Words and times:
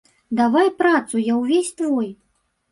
Давай 0.39 0.71
працу, 0.79 1.15
я 1.31 1.37
ўвесь 1.43 1.73
твой. 1.85 2.13